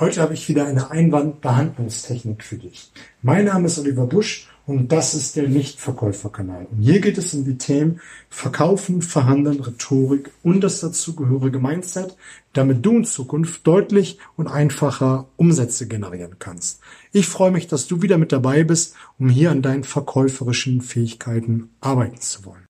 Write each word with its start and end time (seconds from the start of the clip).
Heute 0.00 0.22
habe 0.22 0.34
ich 0.34 0.48
wieder 0.48 0.64
eine 0.64 0.92
Einwandbehandlungstechnik 0.92 2.44
für 2.44 2.54
dich. 2.54 2.92
Mein 3.20 3.46
Name 3.46 3.66
ist 3.66 3.80
Oliver 3.80 4.06
Busch 4.06 4.48
und 4.64 4.92
das 4.92 5.12
ist 5.14 5.34
der 5.34 5.48
Nichtverkäuferkanal. 5.48 6.68
Und 6.70 6.82
hier 6.82 7.00
geht 7.00 7.18
es 7.18 7.34
um 7.34 7.44
die 7.44 7.58
Themen 7.58 8.00
Verkaufen, 8.30 9.02
Verhandeln, 9.02 9.58
Rhetorik 9.58 10.30
und 10.44 10.60
das 10.60 10.78
dazugehörige 10.78 11.58
Mindset, 11.58 12.16
damit 12.52 12.86
du 12.86 12.98
in 12.98 13.04
Zukunft 13.06 13.66
deutlich 13.66 14.20
und 14.36 14.46
einfacher 14.46 15.26
Umsätze 15.36 15.88
generieren 15.88 16.36
kannst. 16.38 16.78
Ich 17.10 17.26
freue 17.26 17.50
mich, 17.50 17.66
dass 17.66 17.88
du 17.88 18.00
wieder 18.00 18.18
mit 18.18 18.30
dabei 18.30 18.62
bist, 18.62 18.94
um 19.18 19.28
hier 19.28 19.50
an 19.50 19.62
deinen 19.62 19.82
verkäuferischen 19.82 20.80
Fähigkeiten 20.80 21.70
arbeiten 21.80 22.20
zu 22.20 22.44
wollen. 22.44 22.66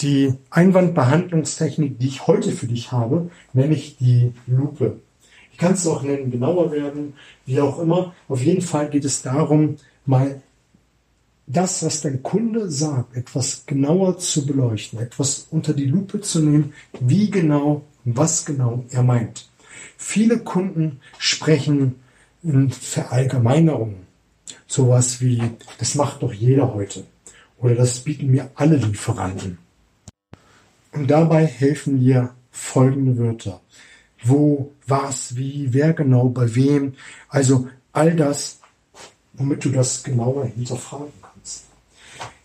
Die 0.00 0.34
Einwandbehandlungstechnik, 0.50 1.98
die 1.98 2.06
ich 2.06 2.28
heute 2.28 2.52
für 2.52 2.68
dich 2.68 2.92
habe, 2.92 3.30
nenne 3.52 3.74
ich 3.74 3.96
die 3.96 4.32
Lupe. 4.46 5.00
Ich 5.62 5.64
kann 5.64 5.74
es 5.74 5.86
auch 5.86 6.02
nennen, 6.02 6.32
genauer 6.32 6.72
werden, 6.72 7.14
wie 7.46 7.60
auch 7.60 7.78
immer. 7.78 8.16
Auf 8.26 8.42
jeden 8.42 8.62
Fall 8.62 8.90
geht 8.90 9.04
es 9.04 9.22
darum, 9.22 9.76
mal 10.04 10.42
das, 11.46 11.84
was 11.84 12.00
dein 12.00 12.20
Kunde 12.24 12.68
sagt, 12.68 13.16
etwas 13.16 13.64
genauer 13.64 14.18
zu 14.18 14.44
beleuchten, 14.44 14.98
etwas 14.98 15.46
unter 15.52 15.72
die 15.72 15.84
Lupe 15.84 16.20
zu 16.20 16.40
nehmen, 16.40 16.72
wie 16.98 17.30
genau, 17.30 17.84
was 18.04 18.44
genau 18.44 18.84
er 18.90 19.04
meint. 19.04 19.48
Viele 19.96 20.40
Kunden 20.40 20.98
sprechen 21.16 21.94
in 22.42 22.72
Verallgemeinerungen. 22.72 24.08
Sowas 24.66 25.20
wie, 25.20 25.40
das 25.78 25.94
macht 25.94 26.24
doch 26.24 26.32
jeder 26.32 26.74
heute. 26.74 27.04
Oder 27.58 27.76
das 27.76 28.00
bieten 28.00 28.32
mir 28.32 28.50
alle 28.56 28.78
Lieferanten. 28.78 29.58
Und 30.90 31.08
dabei 31.08 31.46
helfen 31.46 32.00
dir 32.00 32.34
folgende 32.50 33.16
Wörter. 33.16 33.60
Wo, 34.24 34.72
was, 34.86 35.36
wie, 35.36 35.72
wer 35.72 35.92
genau, 35.92 36.28
bei 36.28 36.54
wem. 36.54 36.94
Also 37.28 37.68
all 37.92 38.14
das, 38.14 38.60
womit 39.32 39.64
du 39.64 39.70
das 39.70 40.02
genauer 40.02 40.46
hinterfragen 40.46 41.12
kannst. 41.20 41.64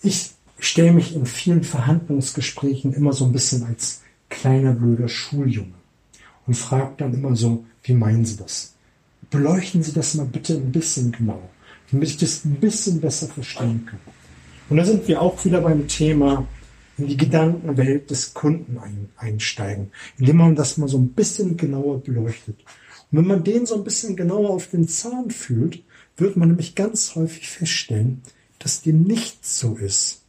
Ich 0.02 0.32
stelle 0.60 0.94
mich 0.94 1.16
in 1.16 1.26
vielen 1.26 1.64
Verhandlungsgesprächen 1.64 2.94
immer 2.94 3.14
so 3.14 3.26
ein 3.26 3.32
bisschen 3.32 3.64
als 3.66 4.02
kleiner 4.30 4.74
blöder 4.74 5.08
Schuljunge 5.08 5.74
und 6.46 6.56
frage 6.56 6.94
dann 6.98 7.14
immer 7.14 7.36
so, 7.36 7.66
wie 7.84 7.94
meinen 7.94 8.26
Sie 8.26 8.38
das? 8.38 8.73
Beleuchten 9.30 9.84
Sie 9.84 9.94
das 9.94 10.16
mal 10.16 10.26
bitte 10.26 10.54
ein 10.54 10.72
bisschen 10.72 11.12
genau, 11.12 11.42
damit 11.92 12.10
ich 12.10 12.18
das 12.18 12.46
ein 12.46 12.56
bisschen 12.56 13.00
besser 13.00 13.28
verstehen 13.28 13.86
kann. 13.86 14.00
Und 14.70 14.78
da 14.78 14.86
sind 14.86 15.08
wir 15.08 15.22
auch 15.22 15.44
wieder 15.46 15.62
beim 15.62 15.88
Thema 15.88 16.46
in 16.98 17.08
die 17.08 17.17
Gedankenwelt 17.17 18.09
des 18.09 18.34
Kunden 18.34 18.78
ein, 18.80 19.09
einsteigen, 19.17 19.92
indem 20.17 20.38
man 20.38 20.56
das 20.56 20.78
mal 20.78 20.88
so 20.88 20.98
ein 20.98 21.09
bisschen 21.09 21.58
genauer 21.58 22.02
beleuchtet. 22.02 22.59
Und 23.12 23.20
wenn 23.20 23.28
man 23.28 23.44
den 23.44 23.66
so 23.66 23.76
ein 23.76 23.84
bisschen 23.84 24.16
genauer 24.16 24.50
auf 24.50 24.67
den 24.67 24.88
Zahn 24.88 25.30
fühlt, 25.31 25.84
wird 26.17 26.36
man 26.38 26.50
nämlich 26.50 26.76
ganz 26.76 27.16
häufig 27.16 27.50
feststellen, 27.50 28.22
dass 28.59 28.81
dem 28.81 29.04
nicht 29.04 29.45
so 29.45 29.76
ist 29.76 30.23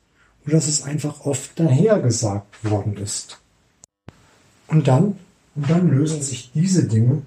oder 0.44 0.55
dass 0.55 0.69
es 0.69 0.83
einfach 0.83 1.25
oft 1.25 1.58
dahergesagt 1.58 2.64
worden 2.64 2.97
ist. 2.98 3.41
Und 4.69 4.86
dann, 4.86 5.19
und 5.55 5.70
dann 5.70 5.91
lösen 5.91 6.22
sich 6.22 6.53
diese 6.55 6.86
Dinge 6.86 7.22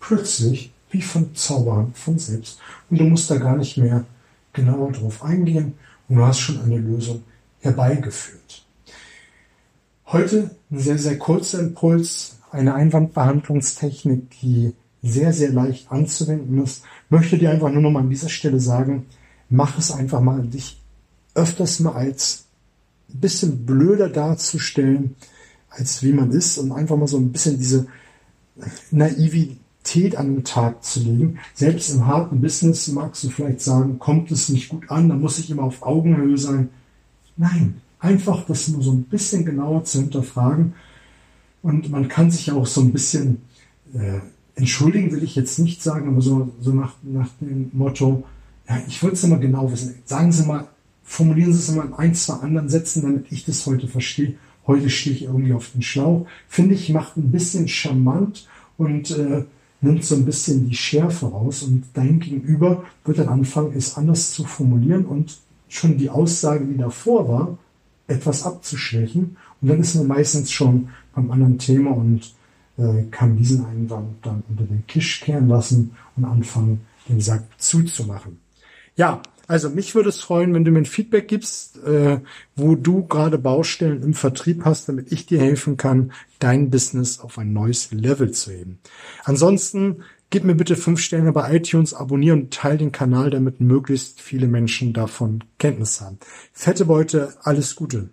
plötzlich 0.00 0.72
wie 0.90 1.02
von 1.02 1.34
Zauberhand 1.34 1.96
von 1.98 2.18
selbst. 2.18 2.58
Und 2.90 2.98
du 2.98 3.04
musst 3.04 3.30
da 3.30 3.36
gar 3.36 3.56
nicht 3.56 3.76
mehr 3.76 4.06
genauer 4.52 4.92
drauf 4.92 5.22
eingehen 5.22 5.74
und 6.08 6.16
du 6.16 6.24
hast 6.24 6.40
schon 6.40 6.60
eine 6.62 6.78
Lösung 6.78 7.22
herbeigeführt. 7.60 8.65
Heute 10.08 10.52
ein 10.70 10.78
sehr, 10.78 10.98
sehr 10.98 11.18
kurzer 11.18 11.58
Impuls, 11.58 12.36
eine 12.52 12.74
Einwandbehandlungstechnik, 12.74 14.30
die 14.40 14.72
sehr, 15.02 15.32
sehr 15.32 15.50
leicht 15.50 15.90
anzuwenden 15.90 16.62
ist. 16.62 16.82
Möchte 17.10 17.38
dir 17.38 17.50
einfach 17.50 17.72
nur 17.72 17.82
noch 17.82 17.90
mal 17.90 18.00
an 18.00 18.10
dieser 18.10 18.28
Stelle 18.28 18.60
sagen, 18.60 19.06
mach 19.50 19.76
es 19.78 19.90
einfach 19.90 20.20
mal, 20.20 20.46
dich 20.46 20.80
öfters 21.34 21.80
mal 21.80 21.94
als 21.94 22.44
ein 23.12 23.20
bisschen 23.20 23.66
blöder 23.66 24.08
darzustellen, 24.08 25.16
als 25.70 26.04
wie 26.04 26.12
man 26.12 26.30
ist 26.30 26.58
und 26.58 26.70
einfach 26.70 26.96
mal 26.96 27.08
so 27.08 27.18
ein 27.18 27.32
bisschen 27.32 27.58
diese 27.58 27.86
Naivität 28.92 30.16
an 30.16 30.36
den 30.36 30.44
Tag 30.44 30.84
zu 30.84 31.00
legen. 31.00 31.40
Selbst 31.52 31.92
im 31.92 32.06
harten 32.06 32.40
Business 32.40 32.86
magst 32.88 33.24
du 33.24 33.30
vielleicht 33.30 33.60
sagen, 33.60 33.98
kommt 33.98 34.30
es 34.30 34.50
nicht 34.50 34.68
gut 34.68 34.88
an, 34.88 35.08
da 35.08 35.16
muss 35.16 35.40
ich 35.40 35.50
immer 35.50 35.64
auf 35.64 35.82
Augenhöhe 35.82 36.38
sein. 36.38 36.68
Nein, 37.36 37.82
einfach 37.98 38.44
das 38.46 38.68
nur 38.68 38.82
so 38.82 38.92
ein 38.92 39.04
bisschen 39.04 39.44
genauer 39.44 39.84
zu 39.84 40.00
hinterfragen. 40.00 40.74
Und 41.62 41.90
man 41.90 42.08
kann 42.08 42.30
sich 42.30 42.52
auch 42.52 42.66
so 42.66 42.80
ein 42.80 42.92
bisschen 42.92 43.42
äh, 43.94 44.20
entschuldigen, 44.54 45.12
will 45.12 45.22
ich 45.22 45.34
jetzt 45.34 45.58
nicht 45.58 45.82
sagen, 45.82 46.08
aber 46.08 46.20
so, 46.20 46.52
so 46.60 46.72
nach, 46.72 46.94
nach 47.02 47.28
dem 47.40 47.70
Motto, 47.72 48.24
ja, 48.68 48.78
ich 48.86 49.02
wollte 49.02 49.16
es 49.16 49.26
mal 49.26 49.38
genau 49.38 49.70
wissen. 49.70 49.94
Sagen 50.04 50.32
Sie 50.32 50.46
mal, 50.46 50.68
formulieren 51.04 51.52
Sie 51.52 51.58
es 51.58 51.74
mal 51.74 51.86
in 51.86 51.94
ein, 51.94 52.14
zwei 52.14 52.34
anderen 52.34 52.68
Sätzen, 52.68 53.02
damit 53.02 53.26
ich 53.30 53.44
das 53.44 53.64
heute 53.66 53.88
verstehe. 53.88 54.34
Heute 54.66 54.90
stehe 54.90 55.14
ich 55.14 55.22
irgendwie 55.24 55.52
auf 55.52 55.70
den 55.70 55.82
Schlauch. 55.82 56.26
Finde 56.48 56.74
ich, 56.74 56.90
macht 56.90 57.16
ein 57.16 57.30
bisschen 57.30 57.68
charmant 57.68 58.48
und 58.76 59.10
äh, 59.12 59.44
nimmt 59.80 60.04
so 60.04 60.16
ein 60.16 60.24
bisschen 60.24 60.68
die 60.68 60.74
Schärfe 60.74 61.26
raus. 61.26 61.62
Und 61.62 61.84
dein 61.94 62.18
Gegenüber 62.18 62.84
wird 63.04 63.18
dann 63.18 63.28
anfangen, 63.28 63.72
es 63.76 63.96
anders 63.96 64.32
zu 64.32 64.44
formulieren 64.44 65.04
und 65.04 65.38
schon 65.68 65.98
die 65.98 66.10
Aussage, 66.10 66.64
die 66.64 66.76
davor 66.76 67.28
war, 67.28 67.58
etwas 68.06 68.44
abzuschwächen. 68.44 69.36
Und 69.60 69.68
dann 69.68 69.80
ist 69.80 69.94
man 69.94 70.06
meistens 70.06 70.52
schon 70.52 70.88
beim 71.14 71.30
anderen 71.30 71.58
Thema 71.58 71.90
und 71.90 72.34
äh, 72.78 73.04
kann 73.10 73.36
diesen 73.36 73.64
Einwand 73.64 74.24
dann 74.24 74.42
unter 74.48 74.64
den 74.64 74.86
Tisch 74.86 75.20
kehren 75.20 75.48
lassen 75.48 75.96
und 76.16 76.24
anfangen, 76.24 76.82
den 77.08 77.20
Sack 77.20 77.44
zuzumachen. 77.58 78.40
Ja, 78.96 79.22
also 79.48 79.70
mich 79.70 79.94
würde 79.94 80.08
es 80.08 80.20
freuen, 80.20 80.54
wenn 80.54 80.64
du 80.64 80.72
mir 80.72 80.80
ein 80.80 80.86
Feedback 80.86 81.28
gibst, 81.28 81.78
äh, 81.84 82.20
wo 82.56 82.74
du 82.74 83.06
gerade 83.06 83.38
Baustellen 83.38 84.02
im 84.02 84.14
Vertrieb 84.14 84.64
hast, 84.64 84.88
damit 84.88 85.12
ich 85.12 85.26
dir 85.26 85.38
helfen 85.38 85.76
kann, 85.76 86.12
dein 86.40 86.70
Business 86.70 87.20
auf 87.20 87.38
ein 87.38 87.52
neues 87.52 87.92
Level 87.92 88.32
zu 88.32 88.50
heben. 88.50 88.80
Ansonsten 89.24 90.02
gib 90.30 90.44
mir 90.44 90.54
bitte 90.54 90.76
fünf 90.76 91.00
Sterne 91.00 91.32
bei 91.32 91.54
iTunes, 91.56 91.94
abonniere 91.94 92.36
und 92.36 92.52
teile 92.52 92.78
den 92.78 92.92
Kanal, 92.92 93.30
damit 93.30 93.60
möglichst 93.60 94.20
viele 94.20 94.48
Menschen 94.48 94.92
davon 94.92 95.44
Kenntnis 95.58 96.00
haben. 96.00 96.18
Fette 96.52 96.86
Beute, 96.86 97.34
alles 97.42 97.76
Gute. 97.76 98.10